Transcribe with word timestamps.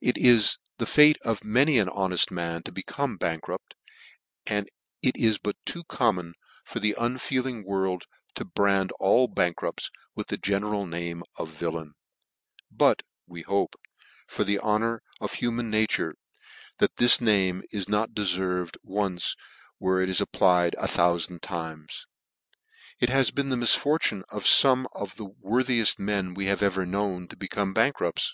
It 0.00 0.16
is 0.16 0.56
the 0.78 0.86
fate 0.86 1.18
of 1.22 1.44
many 1.44 1.76
an 1.76 1.88
honeft 1.88 2.30
man 2.30 2.62
to 2.62 2.72
become 2.72 3.12
a 3.12 3.16
bank 3.18 3.48
rupt, 3.48 3.74
and 4.46 4.66
it 5.02 5.14
is 5.14 5.36
but 5.36 5.56
too 5.66 5.84
common 5.84 6.36
for 6.64 6.80
the 6.80 6.94
unfeeling 6.98 7.62
world 7.62 8.04
to 8.36 8.46
brand 8.46 8.92
all 8.92 9.28
bankrupts 9.28 9.90
with 10.14 10.28
the 10.28 10.38
general 10.38 10.86
name 10.86 11.22
of 11.36 11.50
villain: 11.50 11.92
but, 12.70 13.02
we 13.26 13.42
hope, 13.42 13.78
for 14.26 14.42
the 14.42 14.58
honour 14.58 15.02
of 15.20 15.34
human 15.34 15.68
nature, 15.68 16.14
that 16.78 16.96
this 16.96 17.20
name 17.20 17.62
is 17.70 17.90
not 17.90 18.14
deferved 18.14 18.78
once 18.82 19.36
where 19.76 20.00
it 20.00 20.08
is 20.08 20.22
applied 20.22 20.74
a 20.78 20.86
thoufand 20.88 21.42
times. 21.42 22.06
It 23.00 23.10
has 23.10 23.30
been 23.30 23.50
the 23.50 23.58
misfortune 23.58 24.24
of 24.30 24.44
fomeof 24.44 25.14
the 25.14 25.26
wor 25.26 25.60
thieft 25.62 25.98
men 25.98 26.32
we 26.32 26.46
have 26.46 26.62
ever 26.62 26.86
known 26.86 27.28
to 27.28 27.36
become 27.36 27.74
bank 27.74 27.96
rupts. 28.00 28.30